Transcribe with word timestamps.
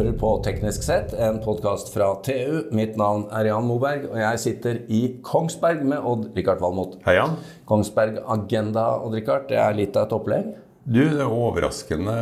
hører 0.00 0.14
på 0.16 0.30
Teknisk 0.44 0.84
sett, 0.86 1.10
en 1.20 1.40
podkast 1.44 1.90
fra 1.92 2.14
TU. 2.24 2.70
Mitt 2.72 2.94
navn 2.96 3.26
er 3.36 3.50
Jan 3.50 3.66
Moberg, 3.68 4.06
og 4.08 4.16
jeg 4.16 4.40
sitter 4.40 4.78
i 4.88 5.00
Kongsberg 5.26 5.82
med 5.84 6.00
Odd-Rikard 6.08 6.62
Valmot. 6.62 6.94
Hei, 7.04 7.18
Jan. 7.18 7.34
Kongsberg 7.68 8.16
Agenda, 8.32 8.86
Odd-Rikard, 9.04 9.48
det 9.50 9.58
er 9.60 9.76
litt 9.76 9.98
av 10.00 10.06
et 10.08 10.14
opplegg? 10.16 10.46
Du, 10.90 11.02
det 11.02 11.20
er 11.20 11.28
overraskende 11.28 12.14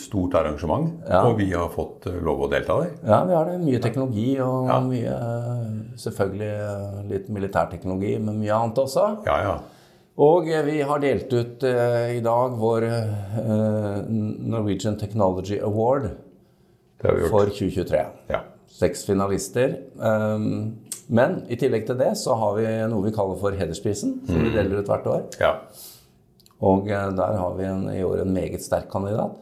stort 0.00 0.32
arrangement, 0.40 0.94
Ja. 1.04 1.20
og 1.28 1.36
vi 1.36 1.50
har 1.52 1.68
fått 1.74 2.06
eh, 2.08 2.16
lov 2.24 2.46
å 2.46 2.50
delta 2.50 2.78
der. 2.80 2.94
Ja, 3.04 3.20
vi 3.28 3.36
har 3.36 3.44
det. 3.50 3.58
Mye 3.60 3.82
teknologi 3.84 4.40
og 4.40 4.72
Ja. 4.72 4.80
mye 4.80 5.18
Selvfølgelig 6.00 6.48
eh, 6.48 7.04
litt 7.12 7.28
militærteknologi, 7.28 8.16
men 8.24 8.40
mye 8.40 8.56
annet 8.56 8.78
også. 8.86 9.04
Ja, 9.28 9.36
ja. 9.44 9.58
Og 10.16 10.48
eh, 10.48 10.64
vi 10.64 10.80
har 10.80 10.98
delt 11.04 11.28
ut 11.36 11.62
eh, 11.68 12.16
i 12.16 12.20
dag 12.24 12.56
vår 12.56 12.88
eh, 12.88 14.02
Norwegian 14.08 14.96
Technology 14.96 15.60
Award 15.60 16.02
Det 16.04 16.08
har 16.08 16.10
vi 16.10 16.10
gjort. 16.10 16.18
For 17.02 17.50
2023. 17.50 18.04
Ja. 18.30 18.40
Seks 18.72 19.04
finalister. 19.06 19.74
Um, 19.98 20.78
men 21.12 21.42
i 21.52 21.56
tillegg 21.60 21.84
til 21.86 21.98
det 22.00 22.12
så 22.16 22.34
har 22.38 22.54
vi 22.56 22.66
noe 22.88 23.04
vi 23.04 23.12
kaller 23.14 23.36
for 23.40 23.52
hedersprisen, 23.58 24.20
som 24.26 24.36
Mm. 24.38 24.44
vi 24.46 24.54
deler 24.56 24.78
ut 24.80 24.86
hvert 24.88 25.06
år. 25.06 25.22
ja. 25.40 25.56
Og 26.62 26.86
eh, 26.88 27.08
der 27.18 27.32
har 27.40 27.54
vi 27.58 27.64
en, 27.66 27.88
i 27.90 28.04
år 28.06 28.20
en 28.22 28.32
meget 28.32 28.62
sterk 28.62 28.88
kandidat. 28.92 29.32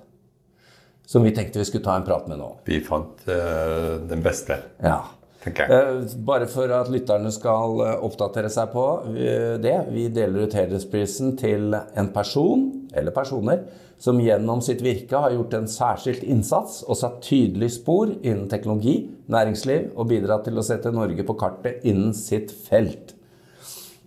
Som 1.06 1.23
vi 1.27 1.32
tenkte 1.37 1.59
vi 1.59 1.65
skulle 1.68 1.84
ta 1.84 1.96
en 1.98 2.04
prat 2.06 2.27
med 2.30 2.38
nå. 2.38 2.46
Vi 2.65 2.78
fant 2.80 3.27
uh, 3.28 3.98
den 4.09 4.23
beste, 4.24 4.56
Ja. 4.82 5.02
Eh, 5.45 6.01
Bare 6.24 6.46
for 6.46 6.68
at 6.73 6.88
lytterne 6.92 7.30
skal 7.32 7.80
oppdatere 8.04 8.48
seg 8.52 8.73
på 8.73 8.82
det. 9.60 9.76
Vi 9.92 10.09
deler 10.13 10.46
ut 10.46 10.52
hedersprisen 10.57 11.37
til 11.40 11.74
en 11.74 12.09
person, 12.13 12.88
eller 12.95 13.10
personer, 13.16 13.63
som 14.01 14.20
gjennom 14.20 14.62
sitt 14.65 14.80
virke 14.80 15.18
har 15.20 15.34
gjort 15.34 15.54
en 15.59 15.68
særskilt 15.68 16.23
innsats 16.24 16.80
og 16.87 16.96
satt 16.96 17.20
tydelig 17.26 17.74
spor 17.76 18.15
innen 18.16 18.48
teknologi, 18.48 19.10
næringsliv 19.29 19.90
og 19.92 20.09
bidratt 20.09 20.46
til 20.48 20.57
å 20.57 20.65
sette 20.65 20.92
Norge 20.95 21.26
på 21.29 21.37
kartet 21.40 21.84
innen 21.84 22.15
sitt 22.16 22.54
felt. 22.68 23.12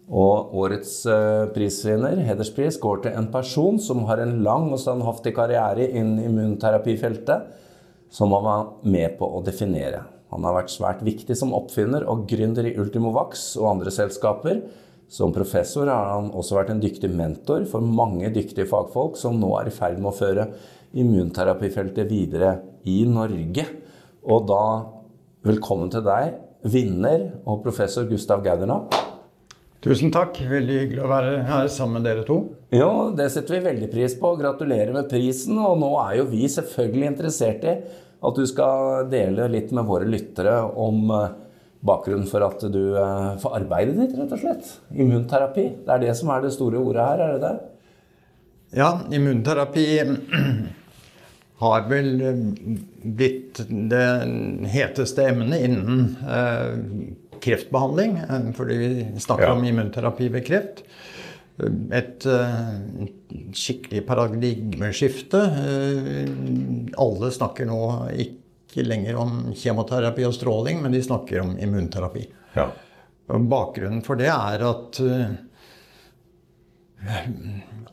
Og 0.09 0.55
årets 0.59 0.95
eh, 1.07 1.45
prisvinner, 1.55 2.19
hederspris, 2.25 2.79
går 2.81 3.05
til 3.05 3.19
en 3.19 3.29
person 3.31 3.77
som 3.79 4.03
har 4.09 4.19
en 4.23 4.39
lang 4.43 4.71
og 4.73 4.81
standhaftig 4.81 5.35
karriere 5.37 5.85
innen 5.93 6.25
immunterapifeltet, 6.25 7.45
som 8.13 8.33
han 8.35 8.43
var 8.45 8.65
med 8.83 9.15
på 9.21 9.29
å 9.29 9.41
definere. 9.45 10.03
Han 10.33 10.45
har 10.47 10.57
vært 10.57 10.73
svært 10.73 11.05
viktig 11.05 11.37
som 11.37 11.53
oppfinner 11.53 12.05
og 12.09 12.25
gründer 12.29 12.65
i 12.65 12.75
Ultimovax 12.81 13.51
og 13.61 13.69
andre 13.75 13.93
selskaper. 13.93 14.63
Som 15.11 15.33
professor 15.35 15.89
har 15.91 16.11
han 16.15 16.31
også 16.33 16.57
vært 16.57 16.73
en 16.73 16.81
dyktig 16.83 17.11
mentor 17.13 17.67
for 17.69 17.85
mange 17.85 18.31
dyktige 18.33 18.67
fagfolk 18.69 19.19
som 19.19 19.39
nå 19.41 19.51
er 19.59 19.69
i 19.69 19.75
ferd 19.75 19.99
med 19.99 20.11
å 20.11 20.17
føre 20.17 20.47
immunterapifeltet 20.93 22.09
videre 22.09 22.55
i 22.89 23.03
Norge. 23.09 23.65
Og 24.23 24.47
da 24.49 24.63
velkommen 25.43 25.91
til 25.93 26.05
deg, 26.05 26.37
vinner 26.63 27.27
og 27.43 27.63
professor 27.65 28.07
Gustav 28.09 28.43
Gauderna. 28.45 28.83
Tusen 29.83 30.13
takk. 30.15 30.37
Veldig 30.47 30.75
hyggelig 30.79 31.01
å 31.03 31.09
være 31.11 31.31
her 31.43 31.67
sammen 31.71 31.99
med 31.99 32.07
dere 32.07 32.23
to. 32.27 32.37
Jo, 32.71 33.11
det 33.17 33.27
setter 33.33 33.57
vi 33.57 33.65
veldig 33.65 33.89
pris 33.91 34.15
på. 34.15 34.31
Gratulerer 34.39 34.93
med 34.95 35.09
prisen. 35.11 35.57
Og 35.59 35.75
nå 35.81 35.89
er 36.05 36.21
jo 36.21 36.29
vi 36.31 36.47
selvfølgelig 36.47 37.09
interessert 37.09 37.67
i 37.67 37.73
at 38.23 38.39
du 38.39 38.45
skal 38.47 39.09
dele 39.11 39.49
litt 39.51 39.73
med 39.75 39.83
våre 39.89 40.07
lyttere 40.07 40.55
om 40.79 41.11
eh, 41.11 41.33
bakgrunnen 41.83 42.27
for 42.29 42.45
at 42.47 42.61
du 42.71 42.95
eh, 42.95 43.33
får 43.43 43.57
arbeidet 43.59 43.97
ditt, 43.99 44.13
rett 44.19 44.31
og 44.37 44.39
slett. 44.39 44.69
Immunterapi. 44.95 45.65
Det 45.83 45.91
er 45.97 46.03
det 46.05 46.13
som 46.19 46.29
er 46.31 46.45
det 46.45 46.53
store 46.55 46.79
ordet 46.79 47.03
her, 47.09 47.23
er 47.25 47.33
det 47.35 47.41
det? 47.43 47.55
Ja, 48.79 48.91
immunterapi 49.13 49.83
har 51.63 51.83
vel 51.91 52.09
eh, 52.29 52.39
blitt 53.19 53.59
det 53.91 54.05
heteste 54.73 55.27
emnet 55.29 55.67
innen 55.67 56.07
eh, 56.23 57.35
kreftbehandling. 57.43 58.17
eh, 58.23 58.47
Fordi 58.57 58.79
vi 58.79 58.91
snakker 59.19 59.49
Ja. 59.49 59.53
om 59.57 59.63
immunterapi 59.67 60.31
ved 60.33 60.47
kreft. 60.47 60.85
Et 61.93 62.25
skikkelig 63.53 63.99
paradigmeskifte. 64.07 65.41
Alle 66.97 67.29
snakker 67.35 67.67
nå 67.69 67.77
ikke 68.23 68.39
lenger 68.81 69.17
om 69.21 69.51
kjemoterapi 69.53 70.25
og 70.25 70.33
stråling, 70.33 70.81
men 70.81 70.95
de 70.95 71.01
snakker 71.05 71.43
om 71.43 71.53
immunterapi. 71.61 72.25
Ja. 72.57 72.71
Bakgrunnen 73.27 74.03
for 74.03 74.19
det 74.19 74.29
er 74.33 74.63
at 74.67 74.99
eh, 74.99 75.35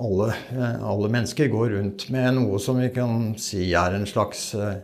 alle, 0.00 0.28
eh, 0.56 0.78
alle 0.90 1.10
mennesker 1.12 1.50
går 1.52 1.74
rundt 1.76 2.08
med 2.14 2.34
noe 2.38 2.58
som 2.62 2.80
vi 2.80 2.88
kan 2.94 3.34
si 3.40 3.68
er 3.78 3.94
en 3.94 4.08
slags 4.10 4.50
eh, 4.58 4.80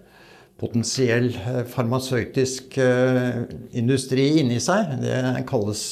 potensiell 0.57 1.35
farmasøytisk 1.69 2.79
industri 3.77 4.39
inni 4.41 4.57
seg. 4.65 4.95
Det 5.03 5.45
kalles 5.51 5.83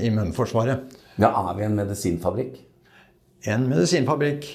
immunforsvaret. 0.00 0.94
Ja, 1.20 1.28
er 1.28 1.58
vi 1.58 1.66
en 1.66 1.76
medisinfabrikk? 1.76 2.54
En 3.52 3.66
medisinfabrikk 3.68 4.48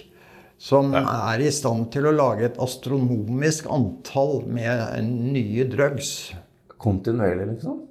som 0.59 0.91
er 0.91 1.39
i 1.39 1.51
stand 1.55 1.87
til 1.93 2.09
å 2.09 2.15
lage 2.15 2.49
et 2.49 2.57
astronomisk 2.59 3.69
antall 3.71 4.41
med 4.51 4.97
nye 5.07 5.67
drugs. 5.71 6.33
Kontinuerlig, 6.79 7.53
liksom? 7.53 7.85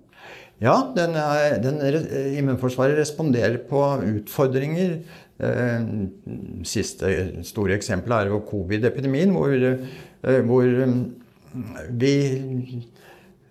Ja, 0.60 0.74
den 0.94 1.14
er, 1.14 1.56
den, 1.62 1.78
er, 1.80 1.96
immunforsvaret 2.36 2.98
responderer 2.98 3.60
på 3.70 3.80
utfordringer. 4.18 4.98
Eh, 5.38 5.88
siste 6.66 7.12
store 7.46 7.76
eksempelet 7.78 8.26
er 8.26 8.32
jo 8.32 8.42
covid-epidemien, 8.48 9.32
hvor, 9.32 9.54
eh, 9.54 10.40
hvor 10.48 10.66
mm, 10.66 11.02
vi 12.02 12.14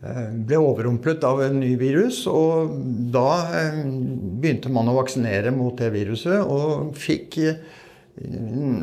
eh, 0.03 0.27
ble 0.35 0.59
overrumplet 0.59 1.23
av 1.25 1.45
en 1.47 1.61
ny 1.63 1.73
virus. 1.79 2.25
Og 2.27 2.75
da 3.16 3.29
eh, 3.63 3.81
begynte 3.88 4.73
man 4.73 4.91
å 4.91 4.97
vaksinere 5.00 5.56
mot 5.56 5.79
det 5.79 5.94
viruset, 5.95 6.44
og 6.44 6.91
fikk 7.00 7.39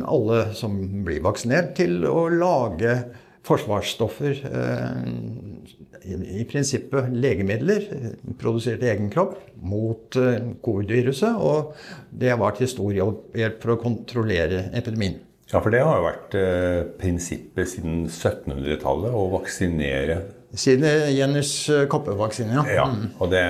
alle 0.05 0.41
som 0.55 0.77
blir 1.05 1.23
vaksinert, 1.25 1.73
til 1.77 2.05
å 2.07 2.27
lage 2.31 2.97
forsvarsstoffer. 3.45 4.41
eh, 4.51 4.95
i, 6.05 6.43
prinsippet 6.45 7.09
legemidler 7.13 7.87
produsert 8.39 8.83
i 8.85 8.91
egen 8.93 9.09
kropp 9.13 9.37
mot 9.61 10.17
eh, 10.21 10.51
covid-viruset. 10.65 11.37
Og 11.37 11.73
det 12.11 12.35
var 12.39 12.57
til 12.57 12.69
stor 12.71 12.93
hjelp 12.95 13.61
for 13.61 13.75
å 13.75 13.81
kontrollere 13.81 14.69
epidemien. 14.73 15.19
ja, 15.51 15.59
for 15.61 15.73
det 15.73 15.83
har 15.85 15.99
jo 15.99 16.07
vært 16.07 16.39
eh, 16.39 16.81
prinsippet 17.01 17.69
siden 17.75 18.07
1700-tallet 18.07 19.13
å 19.13 19.29
vaksinere 19.37 20.23
Siden 20.55 21.11
Jennys 21.11 21.49
koppevaksine, 21.91 22.53
ja. 22.55 22.61
Ja, 22.77 22.83
og 23.19 23.27
det, 23.33 23.41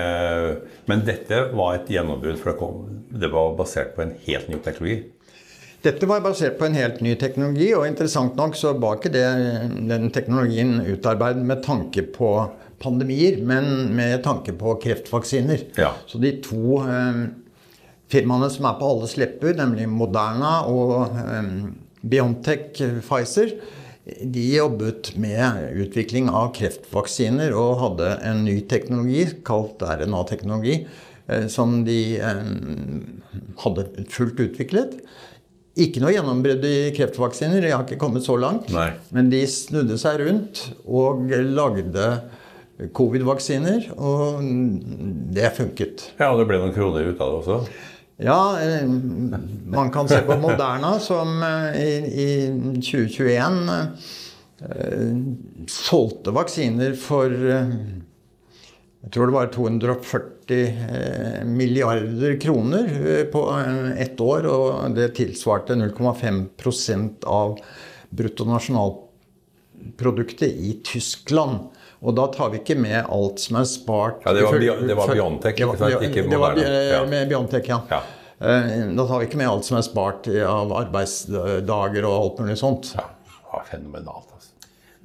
men 0.90 1.04
dette 1.06 1.44
var 1.52 1.76
et 1.76 1.92
gjennombrudd, 1.92 2.40
for 2.40 2.50
det, 2.50 2.54
kom, 2.58 2.80
det 3.22 3.28
var 3.30 3.52
basert 3.60 3.92
på 3.94 4.02
en 4.02 4.16
helt 4.24 4.48
ny 4.50 4.58
teknologi. 4.64 4.96
Dette 5.86 6.06
var 6.10 6.24
basert 6.24 6.56
på 6.58 6.66
en 6.66 6.74
helt 6.74 6.98
ny 7.04 7.12
teknologi, 7.20 7.68
og 7.76 7.86
interessant 7.86 8.34
nok 8.38 8.56
så 8.58 8.72
var 8.82 8.98
ikke 8.98 9.12
det, 9.14 9.26
den 9.86 10.08
teknologien 10.14 10.80
utarbeidet 10.82 11.44
med 11.46 11.62
tanke 11.62 12.02
på 12.10 12.30
pandemier, 12.82 13.38
men 13.46 13.92
med 13.94 14.18
tanke 14.24 14.56
på 14.58 14.74
kreftvaksiner. 14.82 15.62
Ja. 15.78 15.92
Så 16.10 16.18
de 16.22 16.32
to 16.42 16.80
eh, 16.82 17.22
firmaene 18.10 18.50
som 18.52 18.66
er 18.66 18.78
på 18.80 18.90
alles 18.96 19.14
lepper, 19.20 19.54
nemlig 19.60 19.86
Moderna 19.92 20.58
og 20.66 21.14
eh, 21.22 21.52
Biontech 22.02 22.82
Pfizer, 23.06 23.54
de 24.06 24.42
jobbet 24.54 25.12
med 25.18 25.72
utvikling 25.82 26.28
av 26.30 26.52
kreftvaksiner 26.54 27.54
og 27.58 27.80
hadde 27.80 28.12
en 28.28 28.44
ny 28.46 28.60
teknologi 28.70 29.24
kalt 29.46 29.82
RNA-teknologi, 29.82 30.80
eh, 31.26 31.46
som 31.50 31.80
de 31.86 32.00
eh, 32.18 32.44
hadde 33.64 33.86
fullt 34.10 34.44
utviklet. 34.48 35.00
Ikke 35.76 36.00
noe 36.00 36.14
gjennombrudd 36.14 36.62
i 36.64 36.76
kreftvaksiner, 36.96 37.60
de 37.60 37.72
har 37.74 37.84
ikke 37.84 38.00
kommet 38.00 38.24
så 38.24 38.38
langt. 38.40 38.70
Nei. 38.72 38.88
Men 39.12 39.28
de 39.32 39.42
snudde 39.50 39.98
seg 40.00 40.22
rundt 40.22 40.62
og 40.88 41.28
lagde 41.28 42.06
covid-vaksiner, 42.96 43.90
og 43.96 44.40
det 45.36 45.52
funket. 45.56 46.10
Ja, 46.16 46.30
og 46.30 46.40
det 46.40 46.48
ble 46.48 46.62
noen 46.62 46.72
kroner 46.76 47.10
ut 47.10 47.20
av 47.20 47.32
det 47.32 47.42
også. 47.42 47.58
Ja, 48.24 48.56
eh, 48.60 48.88
man 49.68 49.90
kan 49.92 50.08
se 50.08 50.22
på 50.24 50.38
Moderna, 50.40 50.94
som 51.00 51.42
eh, 51.44 51.76
i, 51.76 51.90
i 52.24 52.30
2021 52.80 53.68
eh, 54.64 55.10
solgte 55.68 56.32
vaksiner 56.32 56.96
for 56.96 57.28
Jeg 57.36 59.12
tror 59.12 59.28
det 59.28 59.36
var 59.36 59.52
240 59.52 60.35
eh, 60.54 61.44
milliarder 61.44 62.40
kroner 62.40 62.88
eh, 63.06 63.24
på 63.24 63.60
eh, 63.60 64.00
ett 64.02 64.20
år. 64.20 64.46
Og 64.46 64.90
det 64.96 65.08
tilsvarte 65.18 65.74
0,5% 65.74 67.24
av 67.24 67.58
bruttonasjonalproduktet 68.08 70.48
i 70.48 70.80
Tyskland. 70.84 71.58
Og 72.00 72.14
da 72.14 72.26
tar 72.32 72.50
vi 72.52 72.56
ikke 72.60 72.76
med 72.78 73.02
alt 73.02 73.40
som 73.40 73.56
er 73.58 73.64
spart 73.68 74.22
Ja, 74.26 74.32
det 74.36 74.42
var 74.44 74.58
det 74.60 74.94
var 74.94 75.14
Biontech, 75.14 75.54
ikke 75.56 75.76
sant? 75.80 76.02
Ikke 76.04 76.22
det 76.28 76.38
var 76.38 76.54
med 77.08 77.28
Biontech, 77.30 77.68
ja. 77.72 77.80
Ja. 77.90 78.00
Da 78.36 79.06
tar 79.08 79.18
vi 79.22 79.26
ikke 79.30 79.38
med 79.40 79.48
alt 79.48 79.64
som 79.64 79.78
er 79.78 79.82
spart 79.86 80.28
av 80.28 80.72
arbeidsdager 80.76 82.04
og 82.04 82.12
alt 82.18 82.38
mulig 82.44 82.58
sånt. 82.60 82.92
Ja, 82.98 83.04
fenomenalt, 83.70 84.28
altså. 84.36 84.55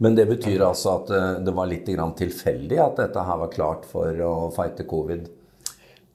Men 0.01 0.15
det 0.17 0.25
betyr 0.25 0.63
altså 0.65 0.95
at 0.97 1.11
eh, 1.13 1.29
det 1.45 1.53
var 1.53 1.69
litt 1.69 1.85
grann 1.85 2.15
tilfeldig 2.17 2.79
at 2.81 2.97
dette 3.03 3.27
her 3.27 3.37
var 3.43 3.53
klart 3.53 3.85
for 3.89 4.25
å 4.25 4.33
fighte 4.55 4.87
covid? 4.89 5.27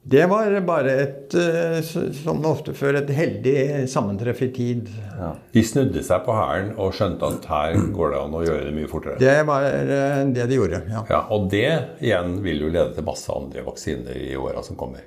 Det 0.07 0.25
var 0.31 0.53
bare 0.63 0.91
et, 1.03 1.33
eh, 1.35 1.79
som 2.15 2.43
ofte 2.47 2.71
før, 2.75 2.95
et 2.99 3.09
heldig 3.11 3.87
sammentreff 3.91 4.39
i 4.45 4.47
tid. 4.55 4.91
Ja. 5.17 5.33
De 5.51 5.63
snudde 5.67 6.03
seg 6.03 6.23
på 6.23 6.35
hælen 6.35 6.69
og 6.79 6.93
skjønte 6.95 7.27
at 7.27 7.47
her 7.51 7.75
går 7.95 8.13
det 8.13 8.21
an 8.21 8.37
å 8.39 8.43
gjøre 8.45 8.69
det 8.69 8.75
mye 8.75 8.91
fortere. 8.91 9.19
Det 9.19 9.35
var 9.49 9.67
eh, 9.67 10.21
det 10.35 10.47
de 10.47 10.59
gjorde, 10.61 10.79
ja. 10.91 11.03
Ja, 11.11 11.21
Og 11.35 11.49
det 11.51 11.67
igjen 11.99 12.37
vil 12.45 12.63
jo 12.67 12.71
lede 12.71 12.93
til 12.95 13.07
masse 13.07 13.35
andre 13.35 13.63
vaksiner 13.67 14.15
i 14.15 14.31
åra 14.39 14.63
som 14.63 14.79
kommer. 14.79 15.03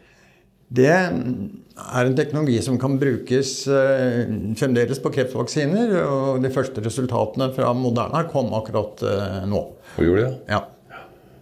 Det 0.71 0.87
er 0.87 2.07
en 2.07 2.15
teknologi 2.15 2.61
som 2.63 2.77
kan 2.79 2.95
brukes 3.01 3.55
eh, 3.67 4.21
fremdeles 4.59 5.01
på 5.03 5.11
kreftvaksiner. 5.17 5.97
Og 6.05 6.45
de 6.45 6.53
første 6.55 6.85
resultatene 6.85 7.51
fra 7.57 7.73
Moderna 7.75 8.23
kom 8.31 8.53
akkurat 8.55 9.03
eh, 9.03 9.41
nå. 9.51 9.65
Og 9.97 10.07
gjorde 10.07 10.29
det? 10.29 10.37
Ja. 10.55 10.63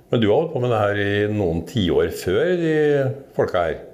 Men 0.09 0.23
du 0.23 0.31
har 0.31 0.39
holdt 0.39 0.55
på 0.55 0.63
med 0.65 0.73
det 0.73 0.81
her 0.81 1.03
i 1.03 1.13
noen 1.37 1.61
tiår 1.69 2.09
før 2.17 2.55
de 2.57 2.75
folka 3.37 3.67
her? 3.67 3.85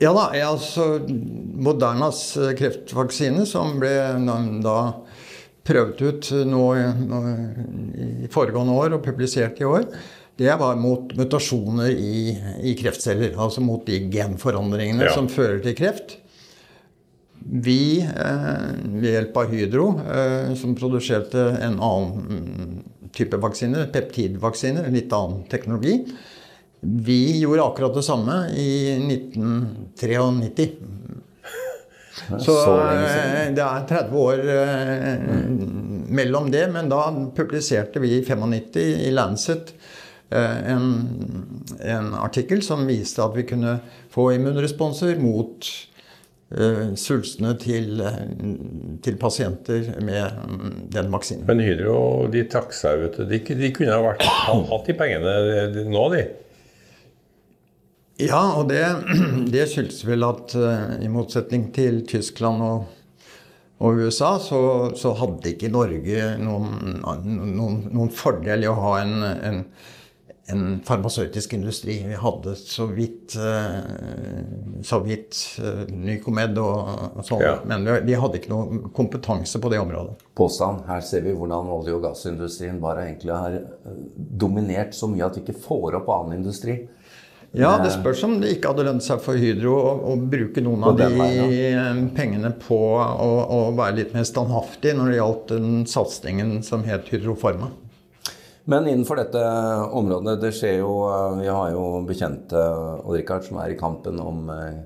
Ja 0.00 0.14
da, 0.16 0.30
altså 0.48 0.94
Modernas 1.04 2.22
eh, 2.40 2.54
kreftvaksine, 2.56 3.44
som 3.48 3.76
ble 3.82 3.92
da 4.64 4.78
prøvd 5.68 6.00
ut 6.08 6.30
nå 6.48 6.64
i 6.80 8.30
foregående 8.32 8.78
år 8.80 8.96
og 8.96 9.04
publisert 9.04 9.60
i 9.60 9.68
år, 9.68 9.84
det 10.40 10.54
var 10.56 10.78
mot 10.80 11.12
mutasjoner 11.18 11.90
i, 11.92 12.32
i 12.64 12.72
kreftceller. 12.80 13.34
Altså 13.36 13.60
mot 13.60 13.84
de 13.86 13.98
genforandringene 14.12 15.04
Ja. 15.10 15.12
som 15.12 15.28
fører 15.28 15.60
til 15.64 15.76
kreft. 15.76 16.16
Vi, 17.40 18.00
eh, 18.00 18.64
ved 19.00 19.10
hjelp 19.14 19.36
av 19.36 19.52
Hydro, 19.52 19.86
eh, 20.00 20.54
som 20.60 20.72
produserte 20.76 21.44
en 21.60 21.76
annen 21.76 22.10
mm, 22.24 22.74
type 23.16 23.36
vaksiner, 23.40 23.88
peptidvaksiner, 23.92 24.84
en 24.88 24.96
litt 24.96 25.12
annen 25.12 25.44
teknologi, 25.52 25.98
vi 26.80 27.18
gjorde 27.42 27.64
akkurat 27.66 27.94
det 27.96 28.04
samme 28.06 28.36
i 28.56 28.96
1993. 28.96 30.70
Så 32.40 32.54
så 32.64 32.74
eh, 32.80 33.48
det 33.56 33.64
er 33.64 33.86
30 33.88 34.16
år 34.20 34.40
eh, 34.56 35.16
mellom 36.12 36.50
det, 36.52 36.66
men 36.72 36.88
da 36.92 37.06
publiserte 37.36 38.00
vi 38.02 38.16
i 38.18 38.24
95 38.24 38.76
i 39.08 39.10
Lancet 39.12 39.72
en, 40.30 40.84
en 41.82 42.12
artikkel 42.14 42.60
som 42.62 42.84
viste 42.86 43.22
at 43.24 43.34
vi 43.34 43.42
kunne 43.48 43.78
få 44.14 44.28
immunresponser 44.36 45.18
mot 45.18 45.66
uh, 46.56 46.92
svulstene 46.98 47.54
til, 47.60 48.00
eh, 48.04 48.20
til 49.04 49.18
pasienter 49.20 49.90
med 50.02 50.38
mm, 50.50 50.76
den 50.94 51.10
vaksinen. 51.12 51.46
Men 51.48 51.62
Hydro 51.64 52.28
de 52.32 52.44
trakk 52.50 52.74
seg 52.76 53.06
ut. 53.06 53.18
De, 53.30 53.40
de 53.40 53.72
kunne 53.74 53.96
ha 53.96 54.04
vært, 54.04 54.24
hatt 54.24 54.88
de 54.88 54.96
pengene 54.98 55.88
nå, 55.90 56.06
de. 56.14 56.24
Ja, 58.20 58.42
og 58.58 58.68
det, 58.72 58.84
det 59.54 59.68
skyldes 59.70 60.02
vel 60.08 60.26
at 60.26 60.56
eh, 60.58 60.96
i 61.06 61.12
motsetning 61.12 61.70
til 61.76 62.02
Tyskland 62.08 62.64
og, 62.66 62.90
og 63.80 64.02
USA, 64.02 64.34
så, 64.42 64.60
så 64.98 65.14
hadde 65.16 65.54
ikke 65.54 65.72
Norge 65.72 66.34
noen, 66.42 67.00
noen, 67.00 67.80
noen 67.88 68.12
fordel 68.12 68.66
i 68.66 68.68
å 68.68 68.76
ha 68.76 68.98
en, 69.00 69.16
en, 69.24 69.62
en 70.52 70.80
farmasøytisk 70.86 71.54
industri. 71.56 71.96
Vi 72.08 72.18
hadde 72.18 72.54
så 72.58 72.86
vidt, 72.90 73.36
eh, 73.38 74.82
så 74.86 75.00
vidt 75.04 75.38
eh, 75.62 75.82
Nycomed 75.94 76.58
og, 76.62 76.92
og 77.16 77.24
sånn, 77.26 77.44
Ja. 77.44 77.56
men 77.64 77.84
vi, 77.88 77.98
vi 78.10 78.18
hadde 78.20 78.40
ikke 78.40 78.52
noe 78.52 78.92
kompetanse 78.96 79.60
på 79.62 79.72
det 79.72 79.80
området. 79.82 80.18
Påstand. 80.38 80.84
Her 80.90 81.00
ser 81.06 81.26
vi 81.26 81.34
hvordan 81.36 81.70
olje- 81.72 81.96
og 81.96 82.04
gassindustrien 82.08 82.80
bare 82.82 83.08
egentlig 83.08 83.36
har 83.36 83.58
eh, 83.60 84.00
dominert 84.16 84.96
så 84.96 85.10
mye 85.10 85.26
at 85.26 85.38
vi 85.38 85.44
ikke 85.46 85.60
får 85.66 86.00
opp 86.00 86.10
annen 86.16 86.40
industri. 86.40 86.80
Ja, 87.52 87.72
det 87.82 87.90
spørs 87.90 88.20
om 88.22 88.36
det 88.38 88.52
ikke 88.54 88.70
hadde 88.70 88.84
lønt 88.86 89.02
seg 89.02 89.18
for 89.24 89.34
Hydro 89.34 89.72
å, 89.74 89.94
å 90.12 90.16
bruke 90.30 90.62
noen 90.62 90.84
av 90.86 90.94
de 91.00 91.08
veien, 91.10 91.50
ja. 91.50 91.86
pengene 92.14 92.52
på 92.62 92.78
å, 92.94 93.30
å 93.42 93.60
være 93.74 93.96
litt 93.96 94.12
mer 94.14 94.22
standhaftig 94.28 94.92
når 94.94 95.10
det 95.10 95.16
gjaldt 95.18 95.50
den 95.56 95.80
satsingen 95.90 96.60
som 96.62 96.84
het 96.86 97.10
Hydroforma. 97.10 97.72
Men 98.70 98.86
innenfor 98.86 99.18
dette 99.18 99.40
området, 99.98 100.36
det 100.44 100.52
skjer 100.54 100.78
jo 100.78 100.92
eh, 101.10 101.40
Vi 101.42 101.50
har 101.50 101.72
jo 101.74 101.84
bekjente 102.06 102.60
og 103.00 103.12
Richard, 103.16 103.46
som 103.48 103.58
er 103.62 103.74
i 103.74 103.78
kampen 103.78 104.20
om, 104.22 104.44
eh, 104.54 104.80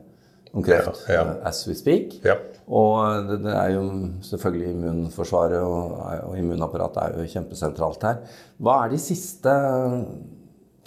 om 0.54 0.64
kreft 0.64 1.02
Ja, 1.10 1.18
ja. 1.18 1.24
eh, 1.34 1.48
as 1.50 1.64
we 1.68 1.76
speak. 1.76 2.16
Ja. 2.24 2.38
Og 2.64 3.28
det, 3.28 3.42
det 3.44 3.52
er 3.52 3.74
jo 3.74 3.82
selvfølgelig 4.24 4.70
immunforsvaret 4.72 5.60
og, 5.60 5.98
og 6.30 6.38
immunapparatet 6.40 7.02
er 7.02 7.18
jo 7.20 7.32
kjempesentralt 7.34 8.06
her. 8.08 8.22
Hva 8.56 8.78
er 8.86 8.94
de 8.94 9.02
siste 9.04 9.52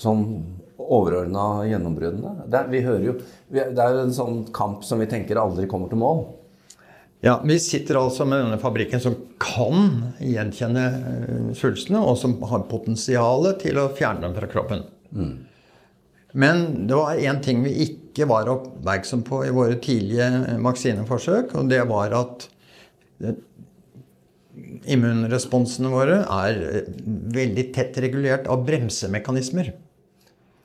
sånn 0.01 0.25
overordna 0.77 1.67
gjennombruddene? 1.69 2.47
Det, 2.49 2.63
vi 2.73 2.81
hører 2.85 3.05
jo, 3.11 3.15
det 3.53 3.69
er 3.69 3.93
jo 3.93 4.03
en 4.07 4.17
sånn 4.17 4.41
kamp 4.55 4.85
som 4.87 5.01
vi 5.01 5.09
tenker 5.11 5.37
aldri 5.41 5.69
kommer 5.69 5.91
til 5.93 6.01
mål. 6.01 6.25
Ja, 7.25 7.41
Vi 7.45 7.59
sitter 7.59 7.97
altså 7.97 8.25
med 8.29 8.43
denne 8.43 8.59
fabrikken 8.61 9.01
som 9.01 9.15
kan 9.41 10.11
gjenkjenne 10.21 10.83
eh, 10.85 11.47
svulstene, 11.57 12.01
og 12.03 12.17
som 12.21 12.35
har 12.45 12.67
potensial 12.69 13.49
til 13.61 13.79
å 13.81 13.89
fjerne 13.97 14.27
dem 14.27 14.35
fra 14.37 14.49
kroppen. 14.51 14.83
Men 16.37 16.63
det 16.89 16.99
var 16.99 17.17
én 17.17 17.41
ting 17.41 17.63
vi 17.65 17.73
ikke 17.87 18.27
var 18.29 18.51
oppmerksom 18.51 19.23
på 19.25 19.41
i 19.47 19.53
våre 19.55 19.79
tidlige 19.81 20.29
eh, 20.43 20.61
vaksineforsøk, 20.61 21.57
og 21.57 21.73
det 21.73 21.81
var 21.89 22.13
at 22.19 22.47
eh, 23.25 23.41
immunresponsene 24.93 25.89
våre 25.89 26.21
er 26.21 26.61
veldig 27.33 27.67
tett 27.73 27.97
regulert 28.05 28.45
av 28.51 28.61
bremsemekanismer. 28.69 29.73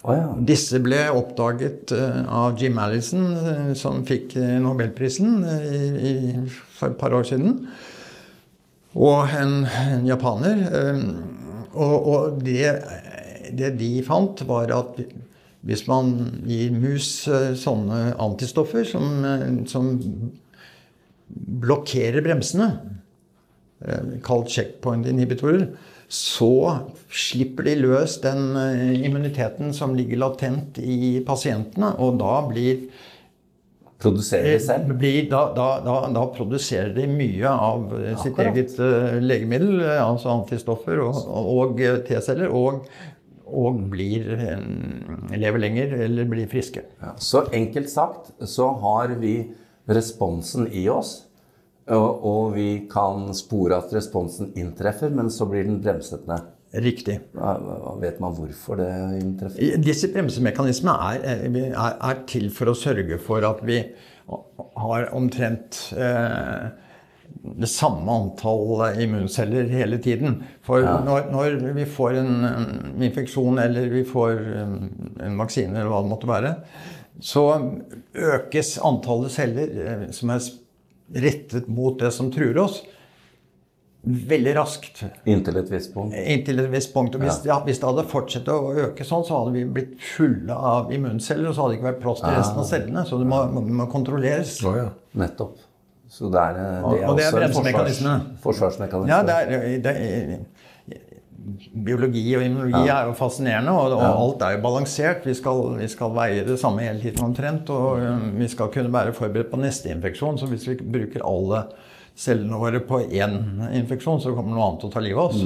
Å 0.02 0.14
ja. 0.16 0.30
Disse 0.50 0.80
ble 0.82 0.98
oppdaget 1.14 1.92
eh, 1.94 2.22
av 2.26 2.58
Jim 2.58 2.78
Allison, 2.82 3.26
eh, 3.38 3.68
som 3.78 4.00
fikk 4.06 4.34
eh, 4.34 4.56
Nobelprisen 4.62 5.44
i, 5.46 5.82
i, 6.10 6.14
for 6.74 6.90
et 6.90 6.98
par 6.98 7.14
år 7.14 7.28
siden. 7.28 7.60
Og 8.98 9.30
en, 9.38 9.60
en 9.64 10.02
japaner. 10.08 10.64
Og, 11.72 11.94
og 12.12 12.40
det, 12.44 12.74
det 13.56 13.70
de 13.78 13.92
fant, 14.04 14.42
var 14.44 14.74
at 14.74 14.98
hvis 15.62 15.86
man 15.86 16.10
gir 16.44 16.74
mus 16.74 17.06
sånne 17.62 18.00
antistoffer 18.20 18.84
som, 18.84 19.22
som 19.70 19.94
blokkerer 21.62 22.20
bremsene, 22.26 22.68
kalt 24.26 24.52
checkpoint-inhibitorer, 24.52 25.70
så 26.12 26.52
slipper 27.12 27.64
de 27.70 27.78
løs 27.80 28.18
den 28.20 28.50
eh, 28.60 28.98
immuniteten 29.06 29.72
som 29.76 29.94
ligger 29.96 30.20
latent 30.20 30.76
i 30.82 31.22
pasientene, 31.24 31.94
og 32.04 32.18
da 32.20 32.34
blir, 32.50 32.82
Produserer 34.02 34.56
de 34.56 34.58
selv? 34.64 34.92
blir 34.98 35.28
da, 35.30 35.44
da, 35.56 35.66
da, 35.86 35.94
da 36.12 36.24
produserer 36.34 36.90
de 36.96 37.06
mye 37.08 37.48
av 37.48 37.84
Akkurat. 37.86 38.20
sitt 38.24 38.40
eget 38.44 38.76
eh, 38.82 39.16
legemiddel, 39.22 39.78
eh, 39.86 40.02
altså 40.04 40.34
antistoffer 40.34 41.00
og, 41.04 41.22
og 41.30 41.80
eh, 41.80 42.00
T-celler, 42.08 42.50
og, 42.52 42.84
og 43.46 43.80
blir, 43.92 44.26
eh, 44.36 45.36
lever 45.38 45.64
lenger 45.64 45.96
eller 46.08 46.28
blir 46.28 46.50
friske. 46.50 46.84
Ja, 47.00 47.14
så 47.22 47.46
enkelt 47.56 47.88
sagt 47.92 48.34
så 48.52 48.68
har 48.84 49.14
vi 49.22 49.36
responsen 49.88 50.68
i 50.76 50.84
oss, 50.92 51.22
og, 51.90 52.24
og 52.28 52.52
vi 52.56 52.68
kan 52.90 53.30
spore 53.34 53.80
at 53.82 53.94
responsen 53.94 54.52
inntreffer, 54.58 55.10
men 55.14 55.30
så 55.34 55.48
blir 55.50 55.66
den 55.66 55.80
bremset 55.82 56.28
ned. 56.30 56.50
Riktig. 56.72 57.18
Ja, 57.36 57.50
Vet 58.00 58.20
man 58.22 58.36
hvorfor 58.36 58.78
det 58.80 58.88
inntreffer? 59.18 59.82
Disse 59.84 60.08
bremsemekanismene 60.12 60.94
er, 61.10 61.42
er, 61.50 61.98
er 61.98 62.22
til 62.30 62.48
for 62.54 62.72
å 62.72 62.78
sørge 62.78 63.18
for 63.20 63.44
at 63.44 63.60
vi 63.66 63.82
har 64.80 65.10
omtrent 65.12 65.82
eh, 65.92 66.70
det 67.42 67.68
samme 67.68 68.08
antall 68.14 68.96
immunceller 69.02 69.68
hele 69.72 69.98
tiden. 70.00 70.40
For 70.64 70.80
når, 70.80 71.28
når 71.34 71.68
vi 71.76 71.84
får 71.84 72.22
en, 72.22 72.32
en 72.48 73.04
infeksjon 73.04 73.60
eller 73.60 73.92
vi 73.92 74.06
får 74.08 74.42
en, 74.62 74.74
en 75.20 75.38
vaksine 75.40 75.76
eller 75.76 75.92
hva 75.92 76.02
det 76.04 76.12
måtte 76.14 76.30
være, 76.30 76.56
så 77.22 77.44
økes 78.16 78.78
antallet 78.82 79.34
celler 79.34 79.80
eh, 79.84 80.04
som 80.14 80.32
er 80.32 80.40
rettet 81.14 81.68
mot 81.68 81.98
det 82.00 82.10
som 82.14 82.30
truer 82.32 82.58
oss, 82.62 82.82
veldig 84.02 84.54
raskt. 84.56 85.04
Inntil 85.30 85.60
et 85.60 85.68
visst 85.70 85.92
punkt. 85.94 86.16
Inntil 86.18 86.62
et 86.64 86.70
visst 86.72 86.92
punkt. 86.94 87.14
Og 87.14 87.22
hvis, 87.22 87.42
ja, 87.46 87.60
hvis 87.66 87.78
det 87.82 87.86
hadde 87.86 88.06
fortsatt 88.10 88.48
å 88.50 88.60
øke 88.88 89.06
sånn, 89.06 89.26
så 89.28 89.42
hadde 89.42 89.52
vi 89.54 89.66
blitt 89.76 89.92
fulle 90.02 90.56
av 90.56 90.90
immunceller, 90.94 91.50
og 91.50 91.54
så 91.54 91.64
hadde 91.64 91.76
det 91.76 91.80
ikke 91.80 91.90
vært 91.92 92.00
plass 92.02 92.24
til 92.24 92.34
resten 92.34 92.62
av 92.64 92.66
cellene. 92.70 93.04
Så 93.06 93.20
det 93.20 93.28
må, 93.30 93.44
må 93.82 93.86
kontrolleres. 93.92 94.56
Oh, 94.66 94.74
ja. 94.80 94.88
Nettopp. 95.22 95.60
Så 96.12 96.28
det 96.28 96.40
er, 96.42 96.58
det 96.58 96.64
er 96.66 97.06
og 97.08 97.16
det 97.16 97.24
er 97.24 97.36
også 97.46 97.62
en 97.62 97.68
forsvars, 97.72 98.26
forsvarsmekanisme. 98.42 99.08
Ja, 99.08 99.22
det 99.24 99.36
er, 99.38 99.78
det 99.80 99.92
er, 99.96 100.42
biologi 101.84 102.24
og 102.38 102.44
immunologi 102.44 102.88
er 102.92 103.08
jo 103.08 103.14
fascinerende, 103.18 103.72
og, 103.74 103.94
og 103.96 104.04
alt 104.08 104.44
er 104.46 104.56
jo 104.56 104.62
balansert. 104.64 105.24
Vi 105.26 105.34
skal, 105.38 105.62
vi 105.80 105.88
skal 105.90 106.14
veie 106.16 106.44
det 106.46 106.58
samme 106.60 106.84
hele 106.84 107.02
tiden 107.02 107.24
omtrent, 107.26 107.70
og 107.74 107.98
um, 108.02 108.28
vi 108.38 108.48
skal 108.52 108.70
kunne 108.74 108.92
være 108.94 109.14
forberedt 109.16 109.50
på 109.52 109.60
neste 109.62 109.90
infeksjon. 109.94 110.38
Så 110.40 110.48
hvis 110.50 110.68
vi 110.70 110.76
bruker 110.80 111.24
alle 111.26 111.64
cellene 112.18 112.58
våre 112.60 112.80
på 112.86 113.02
én 113.08 113.38
infeksjon, 113.82 114.20
så 114.22 114.34
kommer 114.36 114.54
noe 114.54 114.66
annet 114.70 114.82
til 114.84 114.90
å 114.90 114.94
ta 114.96 115.02
livet 115.04 115.22
av 115.22 115.32
oss. 115.32 115.44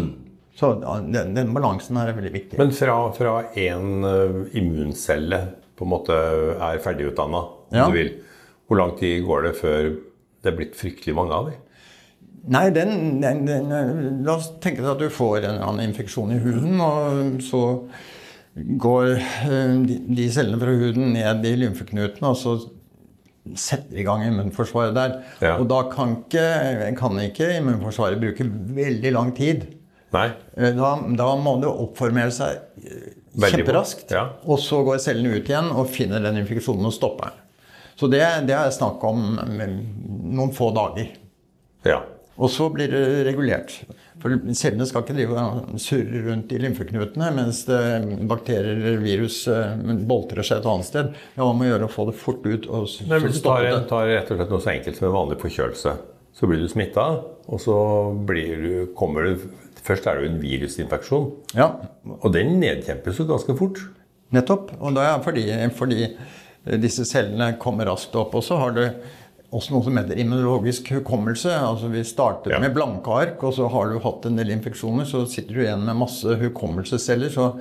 Så 0.57 0.73
den, 1.13 1.35
den 1.37 1.51
balansen 1.53 1.99
her 2.01 2.11
er 2.13 2.17
veldig 2.17 2.33
viktig. 2.33 2.59
Men 2.61 2.73
fra, 2.73 2.97
fra 3.17 3.35
en 3.61 4.05
uh, 4.05 4.43
immuncelle 4.57 5.43
på 5.77 5.85
en 5.85 5.93
måte 5.93 6.17
er 6.57 6.81
ferdigutdanna, 6.85 7.43
om 7.69 7.77
Ja. 7.77 7.89
du 7.91 7.97
vil, 7.99 8.15
hvor 8.67 8.79
lang 8.81 8.95
tid 8.99 9.25
går 9.27 9.49
det 9.51 9.55
før 9.59 9.91
det 10.43 10.53
er 10.53 10.57
blitt 10.57 10.77
fryktelig 10.79 11.13
mange 11.19 11.35
av 11.37 11.51
dem? 11.51 11.63
Nei, 12.47 12.69
den, 12.71 13.21
den, 13.23 13.41
den 13.49 13.71
La 14.27 14.37
oss 14.37 14.53
tenke 14.63 14.83
deg 14.85 14.93
at 14.93 15.01
du 15.03 15.09
får 15.11 15.41
en 15.41 15.49
eller 15.57 15.67
annen 15.67 15.89
infeksjon 15.89 16.31
i 16.37 16.39
huden, 16.43 16.77
og 16.81 17.41
så 17.43 17.63
går 18.55 19.09
eh, 19.19 19.73
de, 19.89 19.97
de 20.17 20.27
cellene 20.33 20.61
fra 20.61 20.75
huden 20.79 21.11
ned 21.17 21.45
i 21.49 21.55
lymfeknutene, 21.61 22.31
og 22.31 22.39
så 22.41 22.55
setter 23.59 23.99
i 24.01 24.05
gang 24.07 24.25
immunforsvaret 24.27 24.95
der. 24.97 25.19
Ja. 25.45 25.57
Og 25.61 25.69
da 25.71 25.83
kan 25.93 26.17
ikke, 26.23 26.47
kan 26.99 27.19
ikke 27.23 27.51
immunforsvaret 27.59 28.23
bruke 28.23 28.47
veldig 28.79 29.13
lang 29.15 29.35
tid. 29.37 29.67
Nei? 30.15 30.29
Eh, 30.57 30.73
Da, 30.75 30.95
da 31.19 31.29
må 31.39 31.57
det 31.63 31.71
oppformere 31.71 32.33
seg 32.35 32.63
eh, 32.87 33.13
kjemperaskt. 33.37 34.11
ja. 34.15 34.29
Og 34.47 34.59
så 34.63 34.81
går 34.87 35.03
cellene 35.03 35.37
ut 35.37 35.51
igjen 35.51 35.69
og 35.75 35.91
finner 35.93 36.23
den 36.25 36.41
infeksjonen 36.41 36.89
og 36.89 36.95
stopper 36.97 37.35
den. 37.35 37.43
Så 37.97 38.09
det, 38.13 38.23
det 38.49 38.53
er 38.57 38.73
snakk 38.75 39.03
om 39.09 39.23
noen 39.41 40.51
få 40.53 40.71
dager. 40.77 41.13
Ja. 41.87 42.03
Og 42.37 42.51
så 42.53 42.67
blir 42.73 42.91
det 42.93 43.03
regulert. 43.27 43.73
For 44.21 44.33
cellene 44.57 44.87
skal 44.89 45.05
ikke 45.05 45.15
drive 45.17 45.37
og 45.41 45.79
surre 45.81 46.23
rundt 46.27 46.51
i 46.53 46.59
lymfeknutene 46.61 47.31
mens 47.37 47.63
bakterier 48.29 48.75
eller 48.77 48.99
virus 49.03 49.43
eh, 49.53 49.77
boltrer 50.09 50.45
seg 50.45 50.61
et 50.63 50.69
annet 50.69 50.89
sted. 50.89 51.11
Ja, 51.37 51.47
har 51.47 51.55
må 51.57 51.65
å 51.67 51.71
gjøre 51.71 51.89
å 51.89 51.93
få 51.93 52.07
det 52.11 52.17
fort 52.21 52.45
ut 52.49 52.67
og 52.69 52.87
s- 52.89 52.99
Nei, 53.07 53.19
få 53.21 53.29
men 53.29 53.33
du 53.33 53.41
tar, 53.45 54.07
rett 54.11 54.31
og 54.33 54.41
slett 54.41 54.53
noe 54.53 54.65
så 54.65 54.73
enkelt 54.75 54.97
som 55.01 55.09
en 55.11 55.15
vanlig 55.17 55.39
forkjølelse. 55.45 55.97
Så 56.37 56.49
blir 56.51 56.61
du 56.61 56.69
smitta, 56.69 57.07
og 57.49 57.61
så 57.63 57.77
blir 58.29 58.57
du, 58.65 58.73
kommer 58.99 59.31
du 59.31 59.47
Først 59.87 60.09
er 60.11 60.17
det 60.19 60.25
jo 60.25 60.31
en 60.33 60.41
virusinfeksjon, 60.43 61.27
Ja, 61.55 61.69
og 62.19 62.33
den 62.35 62.57
nedkjempes 62.59 63.21
jo 63.21 63.27
ganske 63.29 63.55
fort. 63.57 63.79
nettopp. 64.35 64.73
Og 64.83 64.97
det 64.97 65.05
er 65.07 65.21
fordi, 65.23 65.45
fordi 65.71 66.09
disse 66.83 67.05
cellene 67.07 67.53
kommer 67.63 67.87
raskt 67.87 68.17
opp. 68.19 68.35
Og 68.35 68.43
så 68.43 68.59
har 68.59 68.73
du 68.75 68.81
også 69.55 69.71
noe 69.73 69.85
som 69.87 69.97
heter 69.97 70.19
immunologisk 70.19 70.89
hukommelse. 70.97 71.53
Altså 71.55 71.89
Vi 71.93 72.03
startet 72.05 72.53
Ja. 72.53 72.59
med 72.59 72.75
blanke 72.75 73.07
ark, 73.15 73.43
og 73.45 73.55
så 73.55 73.69
har 73.71 73.91
du 73.93 73.99
hatt 73.99 74.27
en 74.27 74.37
del 74.37 74.51
infeksjoner, 74.51 75.05
så 75.07 75.27
sitter 75.29 75.55
du 75.55 75.61
igjen 75.63 75.85
med 75.85 75.97
masse 75.97 76.25
hukommelsesceller. 76.41 77.31
Så 77.31 77.61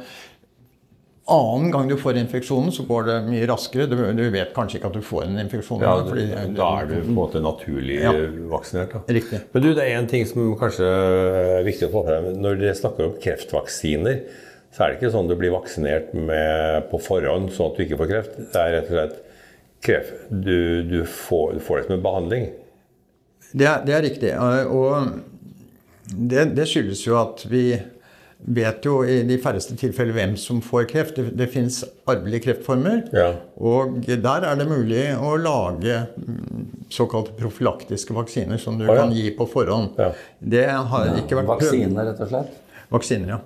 annen 1.27 1.71
gang 1.73 1.87
du 1.89 1.95
får 1.97 2.17
infeksjonen, 2.21 2.71
så 2.71 2.83
går 2.85 3.05
det 3.07 3.15
mye 3.29 3.47
raskere. 3.49 3.87
Du, 3.89 3.95
du 4.13 4.29
vet 4.29 4.51
kanskje 4.53 4.77
ikke 4.79 4.91
at 4.91 4.97
du 4.99 5.01
får 5.01 5.23
en 5.25 5.39
infeksjon. 5.41 5.81
Ja, 5.81 5.95
fordi- 6.05 6.55
da 6.55 6.67
er 6.81 6.85
du 6.85 6.95
på 7.01 7.07
en 7.07 7.15
måte 7.15 7.41
naturlig 7.41 7.99
Ja. 8.03 8.11
vaksinert. 8.51 8.91
Da. 8.93 8.99
Riktig. 9.13 9.41
Men 9.53 9.63
du, 9.63 9.73
det 9.73 9.83
er 9.83 9.97
en 9.97 10.07
ting 10.07 10.25
som 10.25 10.55
kanskje 10.55 10.85
er 10.85 11.63
viktig 11.65 11.89
å 11.89 11.93
få 11.95 12.05
frem. 12.05 12.35
Når 12.41 12.59
dere 12.59 12.75
snakker 12.77 13.05
om 13.05 13.13
kreftvaksiner, 13.19 14.21
så 14.71 14.81
er 14.83 14.91
det 14.91 14.99
ikke 15.01 15.11
sånn 15.13 15.27
du 15.27 15.35
blir 15.35 15.51
vaksinert 15.51 16.13
med 16.13 16.89
på 16.91 16.99
forhånd 17.01 17.49
sånn 17.49 17.71
at 17.71 17.77
du 17.77 17.85
ikke 17.85 17.97
får 17.97 18.07
kreft. 18.11 18.35
Det 18.51 18.55
er 18.61 18.71
rett 18.81 18.91
og 18.91 18.97
slett 18.99 19.21
kreft. 19.85 20.27
Du, 20.29 20.83
du, 20.83 20.99
får, 21.05 21.57
du 21.57 21.63
får 21.63 21.81
det 21.81 21.87
som 21.87 21.97
en 21.97 22.05
behandling. 22.05 22.47
Det 23.55 23.67
er, 23.69 23.83
det 23.87 23.95
er 23.95 24.05
riktig. 24.09 24.31
eh, 24.35 24.65
Og 24.67 26.15
det, 26.15 26.49
det 26.57 26.67
skyldes 26.69 27.05
jo 27.07 27.17
at 27.21 27.45
vi 27.49 27.67
vet 28.45 28.83
jo 28.85 28.99
i 29.07 29.21
de 29.25 29.37
færreste 29.41 29.73
tilfeller 29.79 30.13
hvem 30.13 30.35
som 30.37 30.59
får 30.61 30.83
kreft. 30.91 31.15
Det, 31.17 31.31
det 31.39 31.47
fins 31.53 31.79
arvelige 32.05 32.43
kreftformer. 32.45 33.05
Ja. 33.15 33.29
Og 33.57 34.03
der 34.05 34.45
er 34.49 34.59
det 34.59 34.67
mulig 34.69 35.05
å 35.17 35.35
lage 35.41 36.01
mm, 36.13 36.65
såkalte 36.93 37.33
profylaktiske 37.39 38.13
vaksiner 38.13 38.61
som 38.61 38.77
du 38.77 38.85
oh, 38.85 38.91
ja. 38.91 38.99
kan 39.01 39.15
gi 39.15 39.31
på 39.37 39.47
forhånd. 39.49 39.97
Ja. 40.01 40.11
Det 40.39 40.67
har 40.69 41.15
ikke 41.23 41.39
vært 41.39 41.49
prøvd. 41.55 41.71
Vaksine, 41.71 42.07
rett 42.11 42.21
og 42.21 42.33
slett. 42.33 42.61
Vaksiner, 42.93 43.37
ja. 43.37 43.39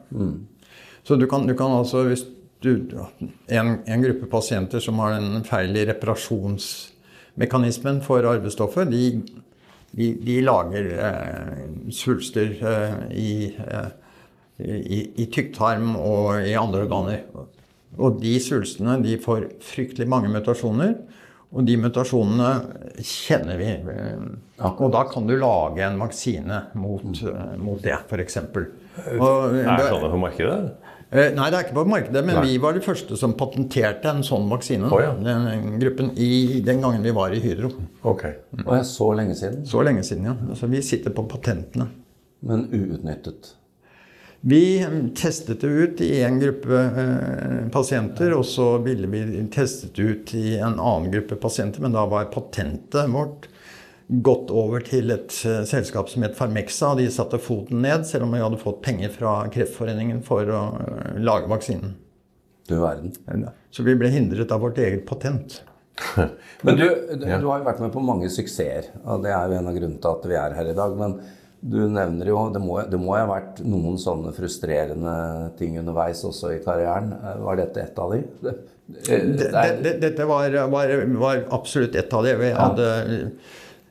Så 1.07 1.15
du 1.15 1.29
kan, 1.31 1.47
du 1.47 1.55
kan 1.57 1.71
altså 1.77 2.03
hvis 2.09 2.25
du, 2.59 2.89
en, 3.47 3.79
en 3.85 4.01
gruppe 4.03 4.25
pasienter 4.31 4.79
som 4.83 4.99
har 4.99 5.11
en 5.15 5.43
feil 5.47 5.77
i 5.77 5.85
reparasjonsmekanismen 5.87 8.01
for 8.03 8.23
arvestoffet, 8.27 8.91
de, 8.91 9.21
de, 9.91 10.13
de 10.25 10.41
lager 10.43 10.99
eh, 11.07 11.57
svulster 11.95 12.57
eh, 12.59 12.95
i, 13.15 13.55
eh, 13.55 13.89
i, 14.65 15.11
i 15.23 15.25
tykktarm 15.31 15.95
og 15.95 16.43
i 16.43 16.55
andre 16.59 16.81
organer. 16.83 17.19
Og 17.97 18.19
de 18.21 18.35
svulstene 18.43 18.99
de 19.03 19.17
får 19.21 19.47
fryktelig 19.65 20.07
mange 20.11 20.29
mutasjoner. 20.31 20.93
Og 21.49 21.65
de 21.65 21.79
mutasjonene 21.81 22.49
kjenner 23.01 23.57
vi. 23.57 23.71
Og 24.69 24.91
da 24.93 25.01
kan 25.09 25.25
du 25.25 25.33
lage 25.39 25.81
en 25.81 25.97
vaksine 25.97 26.59
mot, 26.77 27.07
eh, 27.25 27.55
mot 27.57 27.79
det, 27.81 27.95
f.eks. 28.05 28.37
Er 28.37 29.89
sånne 29.89 30.11
på 30.11 30.19
markedet? 30.21 30.59
Eh, 31.11 31.31
Nei, 31.33 31.47
det 31.49 31.57
er 31.57 31.63
ikke 31.65 31.77
på 31.79 31.85
markedet, 31.89 32.21
men 32.25 32.37
Nei. 32.37 32.43
vi 32.51 32.57
var 32.61 32.75
de 32.77 32.83
første 32.85 33.15
som 33.17 33.33
patenterte 33.37 34.11
en 34.11 34.21
sånn 34.25 34.45
vaksine. 34.51 34.91
Oh, 34.93 34.99
ja. 35.01 35.15
Den 35.17 35.79
gruppen 35.81 36.11
i 36.21 36.59
den 36.65 36.83
gangen 36.85 37.01
vi 37.05 37.13
var 37.17 37.33
i 37.33 37.39
Hydro. 37.41 37.71
Ok. 38.05 38.27
Og 38.65 38.75
er 38.77 38.83
så 38.85 39.07
lenge 39.17 39.33
siden, 39.39 39.63
Så 39.65 39.81
lenge 39.85 40.03
siden, 40.05 40.27
ja. 40.29 40.35
Altså, 40.49 40.69
vi 40.69 40.83
sitter 40.85 41.15
på 41.15 41.25
patentene. 41.31 41.89
men 42.41 42.69
uutnyttet. 42.71 43.55
Vi 44.41 44.79
mm, 44.85 45.09
testet 45.15 45.59
det 45.61 45.67
ut 45.67 46.01
i 46.01 46.21
en 46.23 46.37
gruppe 46.39 46.77
eh, 46.79 47.65
pasienter, 47.73 48.31
og 48.37 48.45
så 48.47 48.77
ville 48.85 49.09
vi 49.11 49.41
testet 49.51 49.97
det 49.97 50.03
ut 50.03 50.33
i 50.39 50.53
en 50.55 50.77
annen 50.79 51.09
gruppe 51.11 51.35
pasienter, 51.35 51.81
men 51.83 51.91
da 51.91 52.05
var 52.07 52.29
patentet 52.31 53.09
vårt 53.11 53.49
gått 54.09 54.49
over 54.49 54.81
til 54.81 55.11
et 55.13 55.35
eh, 55.45 55.61
selskap 55.69 56.09
som 56.09 56.23
het 56.25 56.35
Farmexa, 56.37 56.93
og 56.95 56.97
de 57.01 57.07
satte 57.13 57.37
foten 57.41 57.81
ned, 57.85 58.05
selv 58.09 58.25
om 58.25 58.31
de 58.33 58.41
hadde 58.41 58.57
fått 58.61 58.81
penger 58.85 59.11
fra 59.13 59.33
Kreftforeningen 59.53 60.23
for 60.25 60.49
å 60.49 60.61
eh, 60.81 61.19
lage 61.21 61.49
vaksinen. 61.51 61.93
Du 62.69 62.75
verden. 62.81 63.13
Så 63.73 63.81
vi 63.85 63.95
ble 63.97 64.09
hindret 64.13 64.51
av 64.53 64.61
vårt 64.65 64.77
eget 64.81 65.05
patent. 65.09 65.59
Men 66.65 66.77
du, 66.79 66.85
du, 67.11 67.25
du 67.25 67.27
har 67.49 67.59
jo 67.59 67.65
vært 67.67 67.81
med 67.83 67.91
på 67.93 68.01
mange 68.05 68.29
suksesser, 68.33 68.91
og 69.03 69.21
det 69.25 69.33
er 69.35 69.49
jo 69.51 69.57
en 69.59 69.69
av 69.69 69.77
grunnene 69.77 70.01
til 70.01 70.11
at 70.15 70.27
vi 70.31 70.37
er 70.41 70.57
her 70.57 70.69
i 70.71 70.75
dag. 70.77 70.93
Men 70.99 71.15
du 71.59 71.75
nevner 71.91 72.29
jo 72.31 72.37
Det 72.55 72.59
må, 72.63 72.77
det 72.87 72.95
må 73.01 73.17
jo 73.17 73.23
ha 73.25 73.29
vært 73.33 73.57
noen 73.67 73.97
sånne 73.99 74.31
frustrerende 74.31 75.15
ting 75.59 75.73
underveis 75.81 76.21
også 76.25 76.53
i 76.55 76.61
karrieren. 76.63 77.11
Eh, 77.19 77.41
Var 77.45 77.59
dette 77.61 77.83
et 77.83 77.99
av 77.99 78.13
de? 78.15 78.21
Det, 78.45 78.53
det, 78.89 79.17
Det- 79.37 79.49
det 79.53 79.73
det- 79.83 79.97
Dette 80.05 80.25
var, 80.29 80.49
var, 80.71 80.93
var 81.25 81.43
absolutt 81.59 81.97
et 81.99 82.13
av 82.15 82.23
de. 82.25 82.35
Vi 82.41 82.53
hadde 82.57 82.87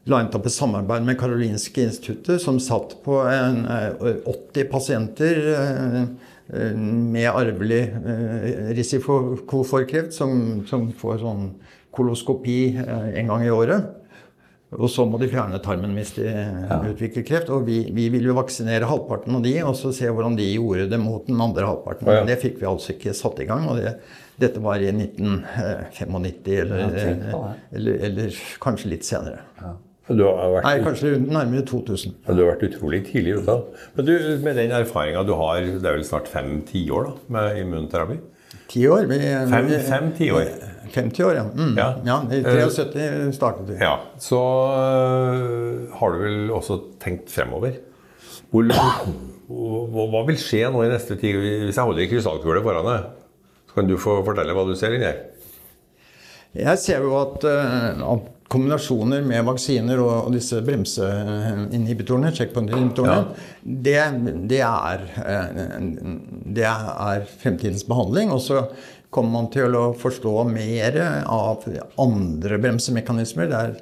linet 0.08 0.34
opp 0.36 0.48
et 0.48 0.54
samarbeid 0.54 1.06
med 1.06 1.18
Karolinske 1.20 1.84
instituttet, 1.88 2.42
som 2.42 2.58
satt 2.62 2.96
på 3.04 3.20
en, 3.28 3.62
eh, 3.66 4.16
80 4.26 4.68
pasienter 4.72 5.40
eh, 5.54 6.02
eh, 6.02 6.74
med 6.76 7.28
arvelig 7.30 7.82
eh, 7.98 8.74
risiko 8.78 9.62
for 9.64 9.86
kreft, 9.88 10.16
som, 10.16 10.64
som 10.68 10.90
får 10.92 11.22
sånn 11.24 11.48
koloskopi 11.94 12.60
eh, 12.76 13.08
en 13.20 13.32
gang 13.32 13.46
i 13.46 13.54
året. 13.54 13.94
Og 14.76 14.90
så 14.92 15.06
må 15.08 15.16
de 15.16 15.30
fjerne 15.32 15.56
tarmen 15.64 15.94
hvis 15.96 16.10
de 16.18 16.28
utvikler 16.90 17.24
kreft. 17.24 17.48
Og 17.54 17.64
vi, 17.64 17.78
vi 17.94 18.10
ville 18.12 18.28
jo 18.28 18.36
vaksinere 18.36 18.88
halvparten 18.88 19.38
av 19.38 19.44
de, 19.46 19.54
og 19.64 19.72
så 19.78 19.94
se 19.96 20.10
hvordan 20.12 20.36
de 20.36 20.44
gjorde 20.50 20.90
det 20.92 20.98
mot 21.00 21.24
den 21.24 21.40
andre 21.40 21.70
halvparten. 21.70 22.10
Ja. 22.12 22.26
Det 22.28 22.36
fikk 22.42 22.58
vi 22.60 22.68
altså 22.68 22.92
ikke 22.92 23.16
satt 23.16 23.40
i 23.40 23.48
gang. 23.48 23.64
og 23.70 23.80
det, 23.80 23.94
dette 24.38 24.60
var 24.62 24.84
i 24.84 24.90
1995 24.92 26.18
eller, 26.20 26.98
Ja, 27.32 27.42
eller, 27.72 28.02
eller 28.10 28.42
kanskje 28.62 28.92
litt 28.92 29.08
senere. 29.08 29.40
Du 30.08 30.22
har 30.24 30.54
vært, 30.54 30.64
Nei, 30.64 30.78
kanskje 30.86 31.10
nærmere 31.20 31.64
2000. 31.68 32.14
Ja, 32.24 32.32
Du 32.32 32.40
har 32.44 32.54
vært 32.54 32.64
utrolig 32.70 33.02
tidlig 33.10 33.36
ute. 33.42 33.58
Men 33.96 34.08
du, 34.08 34.14
med 34.44 34.56
den 34.56 34.72
erfaringa 34.72 35.26
du 35.28 35.34
har, 35.36 35.60
det 35.60 35.84
er 35.84 35.98
vel 35.98 36.06
snart 36.08 36.30
fem 36.32 36.62
tiår 36.68 37.12
med 37.28 37.60
immunterapi? 37.60 38.16
Ti 38.68 38.86
år. 38.88 39.06
Vi, 39.08 39.18
Fem, 39.52 39.68
fem 39.84 40.10
tiår. 40.16 40.48
50 40.92 41.24
år, 41.24 41.34
ja. 41.36 41.44
Mm. 41.52 41.74
Ja. 41.76 41.88
ja. 42.04 42.16
I 42.32 42.42
73 42.44 43.36
startet 43.36 43.68
vi. 43.68 43.76
Ja, 43.80 43.94
så 44.22 44.40
øh, 44.72 45.88
har 46.00 46.14
du 46.14 46.22
vel 46.22 46.52
også 46.56 46.78
tenkt 47.02 47.32
fremover. 47.32 47.76
Hvor, 48.48 48.64
hva, 49.48 50.06
hva 50.12 50.22
vil 50.28 50.38
skje 50.40 50.68
nå 50.72 50.84
i 50.86 50.92
neste 50.92 51.18
tid? 51.20 51.36
Hvis 51.68 51.76
jeg 51.76 51.84
holder 51.84 52.04
en 52.04 52.12
krystallkule 52.12 52.62
foran 52.64 52.88
deg, 52.88 53.10
så 53.68 53.76
kan 53.76 53.90
du 53.90 53.98
få 54.00 54.18
fortelle 54.26 54.56
hva 54.56 54.64
du 54.68 54.74
ser 54.78 54.96
inni 54.96 55.08
her. 55.08 55.20
Jeg 56.56 56.80
ser 56.80 57.04
jo 57.04 57.12
at, 57.20 57.44
eh, 57.44 58.00
at 58.14 58.30
kombinasjoner 58.48 59.24
med 59.28 59.44
vaksiner 59.48 60.00
og, 60.00 60.30
disse 60.32 60.62
bremseinhibitorene, 60.64 62.32
checkpoint-inhibitorene, 62.36 63.34
det, 63.62 63.98
det, 64.50 64.62
er, 64.64 65.04
eh, 65.24 65.64
det 66.56 66.68
er 66.68 67.26
fremtidens 67.42 67.84
behandling. 67.88 68.32
Og 68.32 68.42
så 68.44 68.64
kommer 69.14 69.34
man 69.38 69.50
til 69.52 69.76
å 69.76 69.90
forstå 69.96 70.34
mer 70.48 71.00
av 71.28 71.64
andre 72.00 72.60
bremsemekanismer. 72.64 73.50
Det 73.52 73.60
er, 73.60 73.78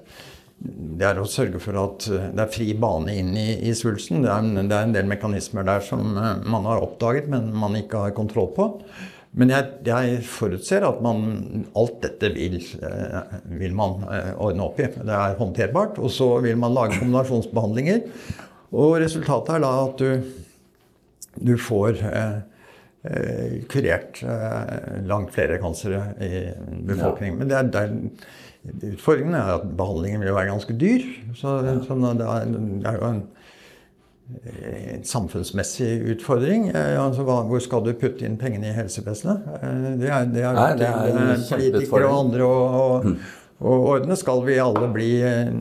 det 0.99 1.11
er 1.11 1.21
å 1.21 1.29
sørge 1.31 1.61
for 1.63 1.79
at 1.81 2.07
det 2.11 2.43
er 2.43 2.53
fri 2.53 2.71
bane 2.79 3.15
inn 3.21 3.35
i, 3.39 3.49
i 3.71 3.75
svulsten. 3.77 4.25
Det 4.25 4.33
er, 4.33 4.55
det 4.63 4.71
er 4.71 4.89
en 4.89 4.97
del 4.97 5.11
mekanismer 5.11 5.67
der 5.67 5.85
som 5.85 6.17
eh, 6.17 6.33
man 6.47 6.67
har 6.69 6.83
oppdaget, 6.83 7.31
men 7.33 7.53
man 7.55 7.79
ikke 7.79 8.09
har 8.09 8.17
kontroll 8.19 8.51
på. 8.57 8.73
Men 9.37 9.53
jeg, 9.53 9.69
jeg 9.85 10.23
forutser 10.25 10.87
at 10.89 11.03
man, 11.05 11.67
alt 11.77 12.01
dette 12.05 12.33
vil, 12.33 12.57
eh, 12.81 13.37
vil 13.61 13.77
man 13.77 14.03
eh, 14.09 14.33
ordne 14.41 14.65
opp 14.65 14.81
i. 14.81 14.89
Det 14.97 15.13
er 15.13 15.37
håndterbart. 15.41 16.01
Og 16.01 16.13
så 16.13 16.31
vil 16.45 16.57
man 16.61 16.75
lage 16.77 16.97
kombinasjonsbehandlinger. 16.97 18.07
Og 18.77 18.97
resultatet 19.03 19.59
er 19.59 19.65
da 19.67 19.73
at 19.85 20.01
du 20.01 20.09
du 21.37 21.57
får 21.61 22.01
eh, 22.03 22.39
eh, 23.03 23.63
kurert 23.69 24.23
eh, 24.23 25.05
langt 25.07 25.35
flere 25.35 25.59
kansere 25.63 26.03
i 26.21 26.47
befolkningen. 26.89 27.39
Men 27.39 27.51
det 27.51 27.59
er, 27.59 27.71
det 27.73 27.83
er, 27.83 28.93
utfordringen 28.95 29.37
er 29.39 29.57
at 29.59 29.67
behandlingen 29.79 30.25
vil 30.25 30.35
være 30.35 30.53
ganske 30.53 30.77
dyr. 30.81 31.05
Så, 31.35 31.59
så 31.87 31.99
det, 32.01 32.27
er, 32.27 32.53
det 32.55 32.93
er 32.93 33.01
jo 33.01 33.11
en 33.11 33.25
en 34.27 35.05
samfunnsmessig 35.05 36.01
utfordring. 36.13 36.69
Eh, 36.69 37.05
altså, 37.05 37.23
hvor 37.23 37.63
skal 37.63 37.85
du 37.87 37.93
putte 37.99 38.27
inn 38.27 38.39
pengene 38.41 38.71
i 38.71 38.77
helsevesenet? 38.77 39.47
Eh, 39.61 39.91
det 40.01 40.11
er, 40.11 40.31
det 40.33 40.45
er, 40.45 40.57
Nei, 40.57 40.71
det 40.81 40.89
er 40.89 41.11
en 41.13 41.21
eh, 41.37 41.45
politikere 41.53 42.09
og 42.09 42.19
andre 42.25 42.49
å, 42.49 42.57
å, 43.61 43.77
ordne. 43.95 44.19
Skal 44.19 44.43
vi 44.47 44.59
alle 44.63 44.91
bli 44.95 45.11
eh, 45.23 45.53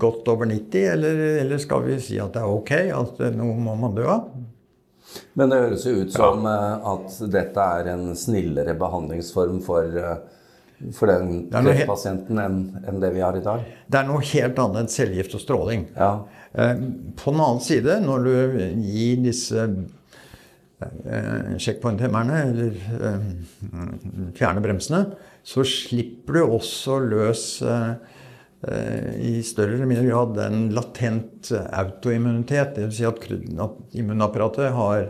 godt 0.00 0.28
over 0.32 0.50
90, 0.50 0.90
eller, 0.92 1.22
eller 1.44 1.62
skal 1.62 1.86
vi 1.88 2.00
si 2.04 2.20
at 2.20 2.36
det 2.36 2.44
er 2.44 2.58
ok 2.58 2.74
at 3.00 3.24
eh, 3.24 3.38
noe 3.38 3.56
må 3.56 3.78
man 3.80 3.96
dø 3.96 4.06
av? 4.12 4.28
Men 5.38 5.52
det 5.52 5.60
høres 5.62 5.84
jo 5.86 5.94
ut 6.02 6.12
som 6.12 6.44
ja. 6.44 6.76
at 6.92 7.20
dette 7.32 7.68
er 7.78 7.92
en 7.94 8.10
snillere 8.18 8.74
behandlingsform 8.76 9.62
for, 9.64 9.88
eh, 9.96 10.18
for 10.92 11.08
den 11.08 11.46
kreftpasienten 11.50 12.40
enn 12.40 12.56
en 12.84 12.98
det 13.00 13.10
vi 13.14 13.22
har 13.24 13.36
i 13.36 13.44
dag. 13.44 13.62
Det 13.88 14.00
er 14.00 14.08
noe 14.08 14.24
helt 14.28 14.58
annet 14.60 14.82
enn 14.82 14.90
cellegift 14.92 15.36
og 15.38 15.42
stråling. 15.42 15.86
Ja. 15.96 16.10
Eh, 16.52 16.74
På 17.16 17.32
den 17.32 17.40
annen 17.40 17.62
side, 17.64 18.00
når 18.04 18.26
du 18.26 18.34
gir 18.84 19.22
disse 19.24 19.64
eh, 20.80 21.56
eller 21.56 22.76
eh, 22.98 23.24
fjerner 24.36 24.64
bremsene, 24.64 25.02
så 25.46 25.64
slipper 25.64 26.32
du 26.36 26.44
også 26.44 27.00
løs 27.06 27.48
i 28.66 29.42
større 29.46 29.76
eller 29.76 29.86
mindre 29.86 30.08
grad 30.08 30.38
en 30.42 30.62
latent 30.74 31.52
autoimmunitet. 31.54 32.72
Dvs. 32.74 32.96
Si 32.96 33.04
at, 33.06 33.20
at 33.62 33.94
immunapparatet 34.00 34.72
har, 34.74 35.04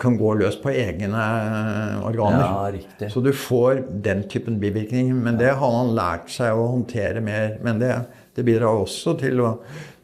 kan 0.00 0.16
gå 0.18 0.34
løs 0.40 0.56
på 0.62 0.72
egne 0.72 1.24
organer. 2.06 2.42
Ja, 2.42 2.70
riktig. 2.72 3.10
Så 3.12 3.20
du 3.20 3.32
får 3.36 3.84
den 4.04 4.24
typen 4.28 4.58
bivirkninger. 4.62 5.14
Men 5.14 5.38
det 5.40 5.52
har 5.60 5.74
man 5.74 5.94
lært 5.96 6.30
seg 6.32 6.56
å 6.56 6.70
håndtere 6.72 7.22
mer. 7.24 7.58
Men 7.64 7.80
det, 7.82 7.92
det 8.36 8.46
bidrar 8.46 8.82
også 8.82 9.16
til 9.20 9.42
å 9.44 9.50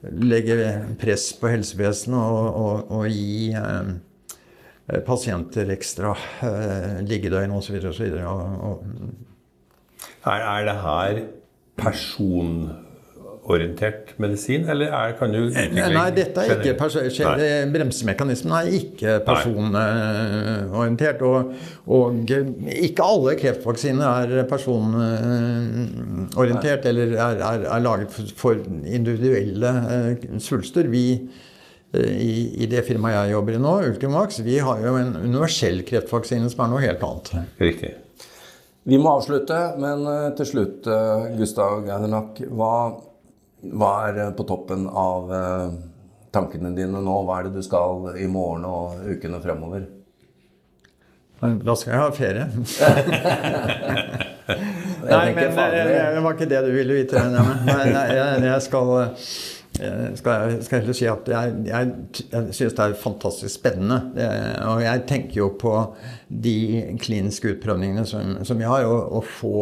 legge 0.03 0.57
press 1.01 1.31
på 1.41 1.51
helsevesenet 1.51 2.19
og, 2.19 2.49
og, 2.63 2.93
og 2.95 3.09
gi 3.11 3.49
eh, 3.59 5.01
pasienter 5.07 5.73
ekstra 5.75 6.15
eh, 6.47 7.01
liggedøgn 7.09 7.57
osv. 7.57 7.81
osv. 7.91 8.07
Er, 10.29 10.45
er 10.45 10.69
det 10.69 10.77
her 10.85 11.25
personorientert 13.49 14.11
medisin, 14.21 14.67
eller 14.69 14.87
er, 14.93 15.15
kan 15.19 15.33
du 15.33 15.39
utvikle 15.47 15.89
Nei, 15.95 16.11
dette 16.13 16.41
er 16.43 16.51
ikke 16.59 16.75
perso- 16.77 17.01
Nei. 17.01 17.69
bremsemekanismen 17.73 18.53
er 18.59 18.67
ikke 18.77 19.15
personorientert. 19.25 21.23
Og, 21.25 21.53
og 21.87 22.13
ikke 22.29 23.03
alle 23.03 23.37
kreftvaksiner 23.41 24.05
er 24.39 24.45
personorientert 24.51 26.87
eller 26.91 27.07
er, 27.17 27.37
er, 27.41 27.61
er 27.73 27.81
laget 27.85 28.11
for, 28.37 28.55
individuelle 28.85 29.71
eh, 29.95 30.17
svulster. 30.45 30.85
Vi 30.93 31.07
eh, 31.95 32.13
i, 32.13 32.63
i 32.63 32.67
det 32.69 32.85
firmaet 32.85 33.15
jeg 33.23 33.33
jobber 33.37 33.53
i 33.57 33.59
nå, 33.65 33.73
Ultimax, 33.89 34.41
vi 34.45 34.59
har 34.61 34.79
jo 34.85 34.97
en 35.01 35.17
universell 35.25 35.81
kreftvaksine 35.89 36.51
som 36.53 36.61
er 36.67 36.71
noe 36.75 36.85
helt 36.85 37.03
annet. 37.09 37.27
Riktig. 37.63 37.93
Vi 38.89 38.97
må 38.97 39.11
avslutte, 39.19 39.57
men 39.81 40.07
eh, 40.09 40.31
til 40.39 40.47
slutt, 40.49 40.87
eh, 40.89 41.25
Gustav 41.37 41.83
Geidernak. 41.85 42.39
hva, 42.57 42.71
hva 43.63 43.93
er 44.09 44.21
eh, 44.23 44.35
på 44.39 44.47
toppen 44.49 44.87
av 44.89 45.33
eh, 45.35 45.69
tankene 46.35 46.75
dine 46.77 47.03
nå? 47.03 47.21
Hva 47.27 47.41
er 47.41 47.49
det 47.49 47.59
du 47.59 47.63
skal 47.67 48.13
i 48.19 48.29
morgen 48.31 48.67
og 48.69 49.05
ukene 49.09 49.41
fremover? 49.43 49.87
Da 51.39 51.75
skal 51.79 51.95
jeg 51.95 52.03
ha 52.03 52.11
ferie. 52.15 52.47
Nei, 55.09 55.35
men 55.35 55.55
det, 55.55 55.85
det 56.15 56.23
var 56.25 56.35
ikke 56.35 56.49
det 56.51 56.65
du 56.67 56.73
ville 56.73 56.97
vite. 57.03 57.21
Nei, 57.31 57.85
jeg, 57.93 58.41
jeg 58.47 58.63
skal, 58.65 58.93
skal, 60.19 60.55
jeg 60.55 60.65
skal 60.67 60.81
heller 60.81 60.97
si 60.97 61.09
at 61.11 61.31
jeg, 61.31 61.55
jeg, 61.69 61.93
jeg 62.33 62.57
syns 62.57 62.77
det 62.79 62.87
er 62.87 62.97
fantastisk 62.99 63.55
spennende. 63.55 64.01
Det, 64.17 64.29
og 64.67 64.83
jeg 64.85 65.05
tenker 65.11 65.43
jo 65.43 65.53
på 65.61 65.75
de 66.29 66.59
kliniske 67.03 67.55
utprøvningene 67.55 68.07
som, 68.09 68.39
som 68.49 68.61
vi 68.61 68.69
har, 68.69 68.89
og, 68.89 69.21
og 69.21 69.29
få 69.39 69.59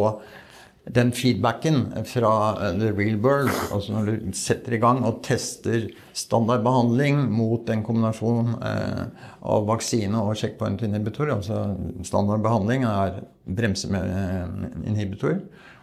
den 0.93 1.11
feedbacken 1.11 1.81
fra 2.07 2.31
the 2.79 2.91
real 2.95 3.17
world, 3.23 3.51
altså 3.73 3.93
når 3.93 4.05
du 4.05 4.27
setter 4.37 4.77
i 4.77 4.81
gang 4.81 5.03
og 5.05 5.21
tester 5.25 5.87
standardbehandling 6.15 7.25
mot 7.33 7.69
en 7.69 7.83
kombinasjon 7.83 8.53
eh, 8.65 9.03
av 9.47 9.67
vaksine 9.67 10.21
og 10.21 10.37
checkpoint-inhibitor, 10.39 11.33
altså 11.35 11.63
standardbehandling 12.07 12.87
er 12.87 13.21
bremse 13.57 13.91
med 13.91 14.85
inhibitor. 14.87 15.41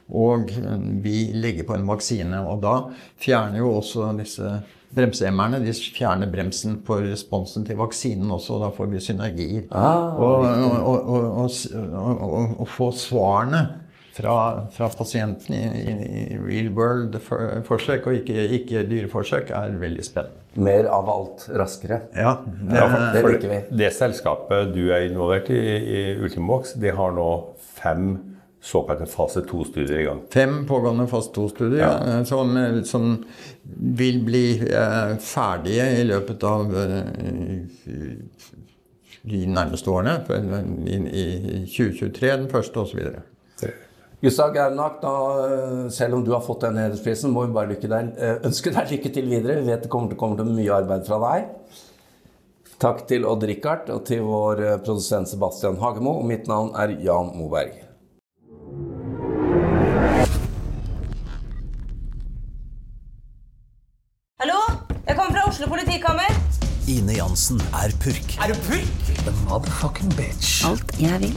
og 0.08 0.50
vi 1.02 1.30
legger 1.32 1.64
på 1.64 1.74
en 1.78 1.86
vaksine. 1.88 2.42
Og 2.44 2.60
da 2.60 2.74
fjerner 3.16 3.62
jo 3.62 3.70
også 3.78 4.10
disse 4.18 4.58
bremsehemmerne 4.94 5.62
de 5.64 5.72
fjerner 5.72 6.30
bremsen 6.30 6.76
på 6.86 7.00
responsen 7.02 7.64
til 7.66 7.80
vaksinen 7.80 8.30
også, 8.30 8.58
og 8.58 8.66
da 8.66 8.68
får 8.76 8.90
vi 8.92 9.00
synergier. 9.02 9.64
Ah, 9.72 10.14
og, 10.20 10.44
og, 10.84 12.60
og 12.60 12.68
få 12.68 12.92
svarene 12.94 13.64
fra, 14.14 14.66
fra 14.72 14.88
pasienten 14.88 15.54
i, 15.54 15.62
i, 15.64 15.94
i 16.34 16.38
real 16.38 16.70
world-forsøk, 16.76 18.06
og 18.06 18.20
ikke, 18.20 18.44
ikke 18.58 18.84
dyreforsøk, 18.90 19.50
er 19.50 19.74
veldig 19.80 20.04
spennende. 20.06 20.40
Mer 20.54 20.86
av 20.86 21.08
alt 21.10 21.48
raskere. 21.50 22.04
Ja, 22.14 22.36
det, 22.46 22.78
Ja, 22.78 22.86
det 23.16 23.24
liker 23.26 23.50
vi. 23.50 23.58
det 23.82 23.90
selskapet 23.96 24.70
du 24.74 24.84
er 24.94 25.08
involvert 25.08 25.50
i, 25.50 25.58
i 25.58 26.04
Ultimovox, 26.22 26.76
det 26.78 26.94
har 26.94 27.16
nå 27.16 27.26
fem 27.80 28.14
såkalte 28.64 29.06
fase 29.10 29.42
2-studier 29.44 29.98
i 29.98 30.06
gang. 30.06 30.22
Fem 30.32 30.62
pågående 30.68 31.08
fase 31.10 31.34
2-studier 31.34 31.82
ja. 31.82 32.22
som, 32.24 32.54
som 32.88 33.10
vil 33.98 34.22
bli 34.24 34.46
eh, 34.70 35.16
ferdige 35.20 35.90
i 35.98 36.06
løpet 36.08 36.46
av 36.48 36.72
eh, 36.80 37.66
de 39.24 39.44
nærmeste 39.50 39.90
årene. 39.92 40.16
I, 40.86 40.96
i 40.96 41.26
2023 41.66 42.32
den 42.32 42.48
første 42.52 42.86
osv. 42.86 43.04
Gustav 44.24 44.54
Gaunak, 44.54 45.02
da, 45.02 45.16
eh, 45.84 45.88
selv 45.90 46.14
om 46.14 46.24
du 46.24 46.30
har 46.32 46.40
fått 46.40 46.62
den 46.64 46.78
hedersprisen, 46.80 47.30
må 47.30 47.42
vi 47.44 47.52
bare 47.52 47.68
lykke 47.74 47.88
deg, 47.92 48.12
eh, 48.16 48.38
ønske 48.48 48.70
deg 48.72 48.92
lykke 48.94 49.10
til 49.12 49.26
videre. 49.28 49.60
Vi 49.60 49.68
vet 49.68 49.82
det 49.82 49.90
kommer 49.92 50.08
til, 50.08 50.16
å 50.16 50.20
komme 50.22 50.38
til 50.38 50.46
mye 50.48 50.72
arbeid 50.72 51.04
fra 51.04 51.18
deg. 51.20 51.50
Takk 52.80 53.06
til 53.06 53.26
Odd 53.28 53.44
Rikard 53.44 53.90
og 53.90 54.06
til 54.06 54.22
vår 54.24 54.62
eh, 54.64 54.78
produsent 54.78 55.28
Sebastian 55.28 55.76
Hagemo. 55.76 56.16
Og 56.22 56.24
mitt 56.24 56.48
navn 56.48 56.72
er 56.74 56.96
Jan 57.04 57.36
Moberg. 57.36 57.76
Hallo? 64.40 64.60
Jeg 65.06 65.18
kommer 65.18 65.36
fra 65.36 65.48
Oslo 65.50 65.68
politikammer. 65.68 66.32
Ine 66.88 67.20
Jansen 67.20 67.60
er 67.76 67.92
purk. 68.00 68.38
Er 68.40 68.54
du 68.54 68.56
purk? 68.64 69.12
The 69.28 69.36
motherfucking 69.44 70.16
bitch. 70.16 70.64
Alt 70.64 70.96
jeg 70.96 71.20
vil, 71.20 71.36